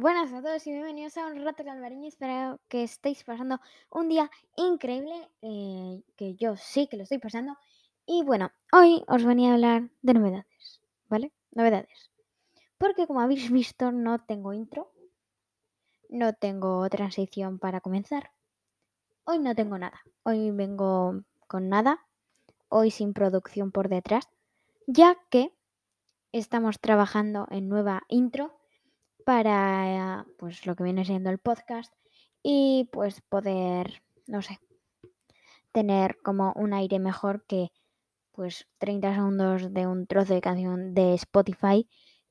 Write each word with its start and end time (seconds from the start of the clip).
buenas 0.00 0.32
a 0.32 0.40
todos 0.40 0.66
y 0.66 0.72
bienvenidos 0.72 1.18
a 1.18 1.26
un 1.26 1.44
rato 1.44 1.62
calvareño. 1.62 2.08
Espero 2.08 2.58
que 2.68 2.84
estéis 2.84 3.22
pasando 3.22 3.60
un 3.90 4.08
día 4.08 4.30
increíble, 4.56 5.28
eh, 5.42 6.02
que 6.16 6.34
yo 6.36 6.56
sí 6.56 6.86
que 6.86 6.96
lo 6.96 7.02
estoy 7.02 7.18
pasando. 7.18 7.58
Y 8.06 8.22
bueno, 8.24 8.50
hoy 8.72 9.04
os 9.08 9.24
venía 9.26 9.50
a 9.50 9.54
hablar 9.54 9.90
de 10.00 10.14
novedades, 10.14 10.80
¿vale? 11.10 11.32
Novedades. 11.50 12.10
Porque 12.78 13.06
como 13.06 13.20
habéis 13.20 13.50
visto, 13.52 13.92
no 13.92 14.24
tengo 14.24 14.54
intro, 14.54 14.90
no 16.08 16.32
tengo 16.32 16.88
transición 16.88 17.58
para 17.58 17.82
comenzar. 17.82 18.30
Hoy 19.24 19.38
no 19.38 19.54
tengo 19.54 19.76
nada. 19.76 20.00
Hoy 20.22 20.50
vengo 20.50 21.24
con 21.46 21.68
nada. 21.68 22.06
Hoy 22.70 22.90
sin 22.90 23.12
producción 23.12 23.70
por 23.70 23.90
detrás, 23.90 24.30
ya 24.86 25.18
que 25.28 25.54
estamos 26.32 26.80
trabajando 26.80 27.46
en 27.50 27.68
nueva 27.68 28.02
intro 28.08 28.59
para 29.30 30.26
pues 30.38 30.66
lo 30.66 30.74
que 30.74 30.82
viene 30.82 31.04
siendo 31.04 31.30
el 31.30 31.38
podcast 31.38 31.94
y 32.42 32.88
pues 32.90 33.20
poder, 33.20 34.02
no 34.26 34.42
sé, 34.42 34.58
tener 35.70 36.20
como 36.20 36.52
un 36.56 36.72
aire 36.72 36.98
mejor 36.98 37.46
que 37.46 37.70
pues 38.32 38.66
30 38.78 39.14
segundos 39.14 39.72
de 39.72 39.86
un 39.86 40.08
trozo 40.08 40.34
de 40.34 40.40
canción 40.40 40.94
de 40.94 41.14
Spotify 41.14 41.88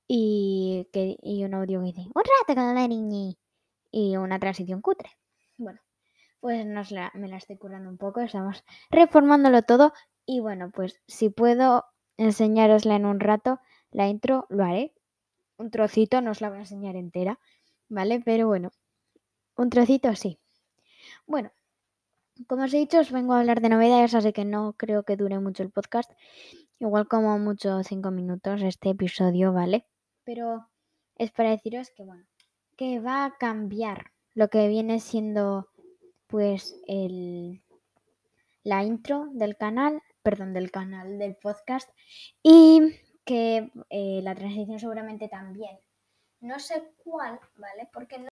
y, 0.10 0.90
que, 0.92 1.16
y 1.22 1.46
un 1.46 1.54
audio 1.54 1.80
que 1.80 1.86
dice 1.86 2.02
un 2.02 2.12
rato 2.16 2.62
con 2.62 2.76
la 2.76 2.86
niña 2.86 3.34
y 3.92 4.18
una 4.18 4.38
transición 4.38 4.82
cutre. 4.82 5.12
Bueno, 5.56 5.80
pues 6.42 6.66
nos 6.66 6.92
la, 6.92 7.14
me 7.14 7.30
la 7.30 7.38
estoy 7.38 7.56
curando 7.56 7.90
un 7.90 7.98
poco, 7.98 8.20
estamos 8.20 8.66
reformándolo 8.92 9.62
todo 9.62 9.94
y 10.26 10.42
bueno, 10.42 10.70
pues 10.70 11.02
si 11.08 11.30
puedo 11.30 11.86
enseñarosla 12.18 12.98
en 12.98 13.06
un 13.06 13.22
rato, 13.22 13.62
la 13.90 14.10
intro 14.10 14.48
lo 14.50 14.66
haré, 14.66 14.94
un 15.60 15.70
trocito, 15.70 16.22
no 16.22 16.32
os 16.32 16.42
la 16.42 16.50
voy 16.50 16.58
a 16.58 16.62
enseñar 16.62 16.96
entera, 16.96 17.40
¿vale? 17.90 18.22
Pero 18.24 18.48
bueno, 18.48 18.72
un 19.56 19.70
trocito 19.70 20.16
sí. 20.16 20.40
Bueno, 21.28 21.52
como 22.48 22.64
os 22.64 22.74
he 22.74 22.78
dicho, 22.78 23.00
os 23.00 23.12
vengo 23.12 23.34
a 23.34 23.40
hablar 23.40 23.60
de 23.62 23.70
novedades, 23.70 24.16
así 24.16 24.32
que 24.32 24.46
no 24.46 24.74
creo 24.74 25.04
que 25.04 25.18
dure 25.18 25.38
mucho 25.40 25.62
el 25.64 25.72
podcast. 25.72 26.12
Igual 26.80 27.08
como 27.08 27.38
mucho 27.38 27.84
cinco 27.84 28.10
minutos 28.10 28.62
este 28.62 28.92
episodio, 28.92 29.52
¿vale? 29.52 29.86
Pero 30.24 30.70
es 31.18 31.32
para 31.32 31.52
deciros 31.52 31.92
que, 31.92 32.04
bueno, 32.04 32.26
que 32.78 33.02
va 33.02 33.26
a 33.26 33.38
cambiar 33.38 34.12
lo 34.34 34.48
que 34.48 34.70
viene 34.70 35.02
siendo, 35.02 35.68
pues, 36.28 36.82
el, 36.88 37.62
la 38.64 38.86
intro 38.86 39.28
del 39.34 39.58
canal, 39.58 40.02
perdón, 40.24 40.54
del 40.54 40.72
canal, 40.72 41.20
del 41.20 41.36
podcast. 41.36 41.90
Y 42.42 42.96
que 43.30 43.72
eh, 43.92 44.22
la 44.24 44.34
transición 44.34 44.80
seguramente 44.80 45.28
también. 45.30 45.78
No 46.42 46.58
sé 46.58 46.96
cuál, 46.98 47.40
¿vale? 47.58 47.88
Porque 47.94 48.18
no 48.18 48.30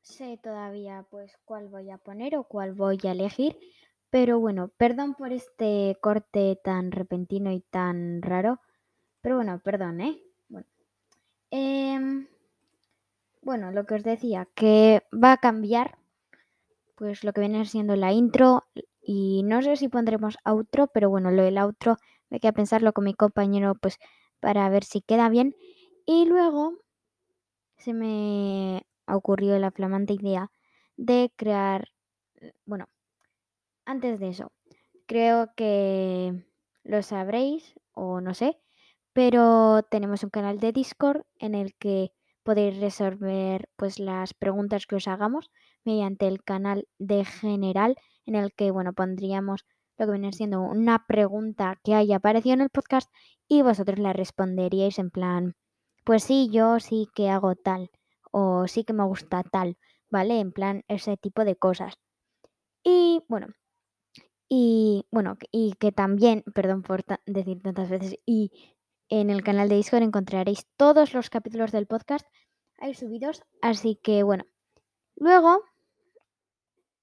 sé 0.00 0.40
todavía 0.42 1.04
pues 1.10 1.36
cuál 1.44 1.68
voy 1.68 1.90
a 1.90 1.98
poner 1.98 2.34
o 2.36 2.44
cuál 2.44 2.72
voy 2.72 2.98
a 3.04 3.12
elegir. 3.12 3.58
Pero 4.08 4.40
bueno, 4.40 4.68
perdón 4.78 5.14
por 5.14 5.30
este 5.30 5.98
corte 6.00 6.58
tan 6.64 6.90
repentino 6.90 7.52
y 7.52 7.60
tan 7.60 8.22
raro. 8.22 8.60
Pero 9.20 9.36
bueno, 9.36 9.60
perdón, 9.62 10.00
¿eh? 10.00 10.22
Bueno, 10.48 10.66
em, 11.50 12.26
bueno 13.42 13.72
lo 13.72 13.84
que 13.84 13.96
os 13.96 14.04
decía, 14.04 14.48
que 14.54 15.02
va 15.12 15.32
a 15.32 15.36
cambiar 15.36 15.98
pues 16.94 17.24
lo 17.24 17.34
que 17.34 17.42
viene 17.42 17.66
siendo 17.66 17.94
la 17.94 18.12
intro 18.12 18.64
y 19.02 19.42
no 19.42 19.60
sé 19.60 19.76
si 19.76 19.88
pondremos 19.88 20.38
outro, 20.44 20.86
pero 20.86 21.10
bueno, 21.10 21.30
lo 21.30 21.42
del 21.42 21.58
outro 21.58 21.98
hay 22.30 22.40
que 22.40 22.52
pensarlo 22.52 22.92
con 22.92 23.04
mi 23.04 23.14
compañero 23.14 23.74
pues 23.74 23.98
para 24.40 24.68
ver 24.68 24.84
si 24.84 25.00
queda 25.00 25.28
bien. 25.28 25.54
Y 26.06 26.26
luego 26.26 26.74
se 27.78 27.92
me 27.92 28.86
ocurrió 29.06 29.58
la 29.58 29.70
flamante 29.70 30.14
idea 30.14 30.50
de 30.96 31.32
crear, 31.36 31.88
bueno, 32.64 32.86
antes 33.84 34.18
de 34.20 34.28
eso, 34.28 34.52
creo 35.06 35.52
que 35.56 36.44
lo 36.82 37.02
sabréis 37.02 37.74
o 37.92 38.20
no 38.20 38.34
sé, 38.34 38.58
pero 39.12 39.82
tenemos 39.82 40.24
un 40.24 40.30
canal 40.30 40.58
de 40.58 40.72
Discord 40.72 41.22
en 41.38 41.54
el 41.54 41.74
que 41.74 42.12
podéis 42.42 42.78
resolver 42.78 43.68
pues 43.76 43.98
las 43.98 44.34
preguntas 44.34 44.86
que 44.86 44.96
os 44.96 45.08
hagamos 45.08 45.50
mediante 45.84 46.28
el 46.28 46.42
canal 46.42 46.86
de 46.98 47.24
general 47.24 47.96
en 48.26 48.34
el 48.34 48.52
que 48.52 48.70
bueno 48.70 48.92
pondríamos 48.92 49.64
lo 49.98 50.06
que 50.06 50.12
viene 50.12 50.32
siendo 50.32 50.60
una 50.60 51.06
pregunta 51.06 51.80
que 51.84 51.94
haya 51.94 52.16
aparecido 52.16 52.54
en 52.54 52.60
el 52.62 52.70
podcast 52.70 53.10
y 53.48 53.62
vosotros 53.62 53.98
la 53.98 54.12
responderíais 54.12 54.98
en 54.98 55.10
plan, 55.10 55.56
pues 56.04 56.24
sí, 56.24 56.48
yo 56.50 56.80
sí 56.80 57.08
que 57.14 57.30
hago 57.30 57.54
tal 57.54 57.90
o 58.30 58.66
sí 58.66 58.84
que 58.84 58.92
me 58.92 59.04
gusta 59.04 59.42
tal, 59.42 59.78
¿vale? 60.10 60.40
En 60.40 60.52
plan 60.52 60.84
ese 60.88 61.16
tipo 61.16 61.44
de 61.44 61.56
cosas. 61.56 61.94
Y 62.82 63.22
bueno, 63.28 63.48
y 64.48 65.06
bueno, 65.10 65.36
y 65.50 65.74
que 65.74 65.92
también, 65.92 66.44
perdón 66.54 66.82
por 66.82 67.04
decir 67.26 67.62
tantas 67.62 67.88
veces, 67.88 68.18
y 68.26 68.52
en 69.08 69.30
el 69.30 69.42
canal 69.42 69.68
de 69.68 69.76
Discord 69.76 70.02
encontraréis 70.02 70.66
todos 70.76 71.14
los 71.14 71.30
capítulos 71.30 71.72
del 71.72 71.86
podcast 71.86 72.26
ahí 72.78 72.94
subidos, 72.94 73.42
así 73.62 73.98
que 74.02 74.22
bueno. 74.22 74.44
Luego, 75.16 75.62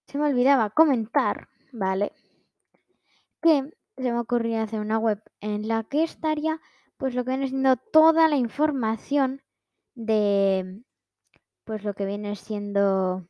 se 0.08 0.18
me 0.18 0.28
olvidaba 0.28 0.70
comentar, 0.70 1.48
¿vale? 1.72 2.12
Que 3.42 3.72
se 3.98 4.12
me 4.12 4.20
ocurrió 4.20 4.62
hacer 4.62 4.80
una 4.80 4.98
web 4.98 5.22
en 5.42 5.68
la 5.68 5.84
que 5.84 6.04
estaría 6.04 6.60
pues 6.98 7.16
lo 7.16 7.24
que 7.26 7.32
viene 7.32 7.48
siendo 7.48 7.76
toda 7.78 8.28
la 8.28 8.38
información 8.38 9.42
de 9.96 10.84
pues 11.64 11.84
lo 11.84 11.94
que 11.94 12.06
viene 12.06 12.36
siendo 12.36 13.28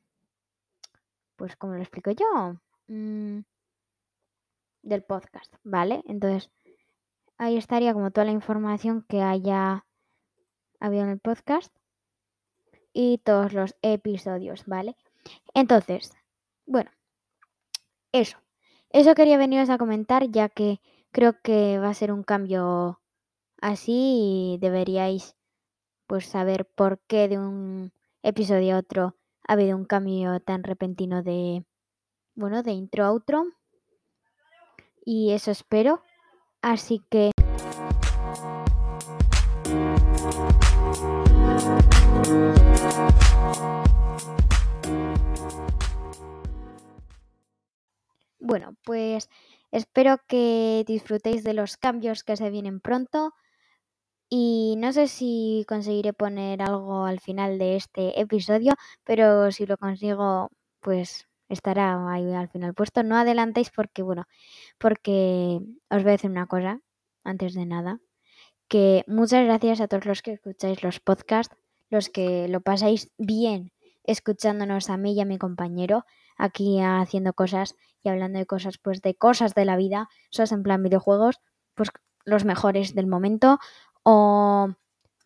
pues 1.36 1.56
como 1.56 1.74
lo 1.74 1.82
explico 1.82 2.12
yo 2.12 2.60
mm, 2.88 3.40
del 4.84 5.04
podcast 5.04 5.54
vale 5.64 6.04
entonces 6.06 6.52
ahí 7.38 7.58
estaría 7.58 7.94
como 7.94 8.12
toda 8.12 8.26
la 8.26 8.32
información 8.32 9.06
que 9.08 9.22
haya 9.22 9.86
habido 10.80 11.04
en 11.04 11.10
el 11.10 11.20
podcast 11.20 11.76
y 12.94 13.20
todos 13.20 13.54
los 13.54 13.76
episodios 13.82 14.66
vale 14.66 14.96
entonces 15.54 16.14
bueno 16.66 16.92
eso 18.12 18.38
eso 18.94 19.16
quería 19.16 19.38
veniros 19.38 19.70
a 19.70 19.78
comentar 19.78 20.30
ya 20.30 20.50
que 20.50 20.82
creo 21.12 21.42
que 21.42 21.80
va 21.80 21.90
a 21.90 21.94
ser 21.94 22.12
un 22.12 22.24
cambio 22.24 23.02
así 23.62 24.56
y 24.56 24.58
deberíais 24.60 25.36
pues 26.08 26.26
saber 26.26 26.66
por 26.66 27.00
qué 27.08 27.28
de 27.28 27.38
un 27.40 27.94
episodio 28.24 28.76
a 28.76 28.80
otro 28.80 29.16
ha 29.48 29.54
habido 29.54 29.76
un 29.78 29.86
cambio 29.86 30.40
tan 30.40 30.64
repentino 30.64 31.24
de 31.24 31.66
bueno, 32.36 32.64
de 32.64 32.72
intro 32.72 33.04
a 33.04 33.12
outro. 33.12 33.46
Y 35.06 35.32
eso 35.32 35.52
espero. 35.52 36.04
Así 36.62 37.02
que 37.10 37.31
Bueno, 48.52 48.76
pues 48.84 49.30
espero 49.72 50.18
que 50.28 50.84
disfrutéis 50.86 51.42
de 51.46 51.54
los 51.54 51.78
cambios 51.78 52.26
que 52.26 52.36
se 52.36 52.50
vienen 52.50 52.82
pronto. 52.82 53.34
Y 54.30 54.76
no 54.78 54.92
sé 54.92 55.08
si 55.08 55.64
conseguiré 55.70 56.12
poner 56.12 56.62
algo 56.62 57.06
al 57.06 57.22
final 57.22 57.58
de 57.58 57.78
este 57.78 58.20
episodio, 58.20 58.74
pero 59.06 59.52
si 59.54 59.66
lo 59.66 59.78
consigo, 59.78 60.50
pues 60.82 61.30
estará 61.48 62.12
ahí 62.12 62.34
al 62.34 62.50
final 62.50 62.74
puesto. 62.74 63.04
No 63.04 63.16
adelantéis 63.16 63.72
porque, 63.72 64.02
bueno, 64.04 64.26
porque 64.78 65.62
os 65.90 66.04
voy 66.04 66.10
a 66.10 66.18
decir 66.18 66.30
una 66.30 66.48
cosa 66.48 66.82
antes 67.24 67.54
de 67.54 67.66
nada, 67.66 68.02
que 68.68 69.06
muchas 69.08 69.46
gracias 69.46 69.80
a 69.80 69.88
todos 69.88 70.06
los 70.06 70.22
que 70.22 70.34
escucháis 70.34 70.84
los 70.84 71.00
podcasts, 71.00 71.56
los 71.90 72.10
que 72.10 72.50
lo 72.50 72.60
pasáis 72.60 73.12
bien 73.18 73.72
escuchándonos 74.04 74.90
a 74.90 74.98
mí 74.98 75.14
y 75.14 75.22
a 75.22 75.26
mi 75.26 75.38
compañero 75.38 76.06
aquí 76.42 76.82
haciendo 76.82 77.34
cosas 77.34 77.76
y 78.04 78.10
hablando 78.10 78.40
de 78.40 78.46
cosas, 78.46 78.78
pues 78.78 79.02
de 79.02 79.16
cosas 79.16 79.54
de 79.54 79.66
la 79.66 79.78
vida, 79.78 80.10
esos 80.32 80.52
en 80.52 80.64
plan 80.64 80.84
videojuegos, 80.84 81.40
pues 81.76 81.90
los 82.26 82.46
mejores 82.46 82.96
del 82.96 83.08
momento. 83.08 83.60
O, 84.04 84.70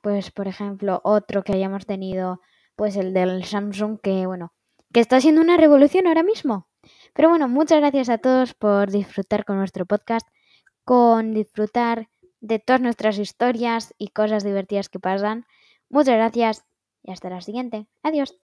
pues, 0.01 0.31
por 0.31 0.47
ejemplo, 0.47 1.01
otro 1.03 1.43
que 1.43 1.53
hayamos 1.53 1.85
tenido, 1.85 2.41
pues 2.75 2.97
el 2.97 3.13
del 3.13 3.45
Samsung, 3.45 3.99
que 4.01 4.25
bueno, 4.27 4.53
que 4.93 4.99
está 4.99 5.17
haciendo 5.17 5.41
una 5.41 5.57
revolución 5.57 6.07
ahora 6.07 6.23
mismo. 6.23 6.67
Pero 7.13 7.29
bueno, 7.29 7.47
muchas 7.47 7.79
gracias 7.79 8.09
a 8.09 8.17
todos 8.17 8.53
por 8.53 8.91
disfrutar 8.91 9.45
con 9.45 9.57
nuestro 9.57 9.85
podcast, 9.85 10.27
con 10.83 11.33
disfrutar 11.33 12.09
de 12.41 12.59
todas 12.59 12.81
nuestras 12.81 13.17
historias 13.17 13.93
y 13.97 14.09
cosas 14.09 14.43
divertidas 14.43 14.89
que 14.89 14.99
pasan. 14.99 15.45
Muchas 15.89 16.15
gracias 16.15 16.65
y 17.03 17.11
hasta 17.11 17.29
la 17.29 17.41
siguiente. 17.41 17.87
Adiós. 18.03 18.33